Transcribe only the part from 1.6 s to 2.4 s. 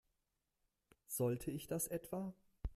das etwa?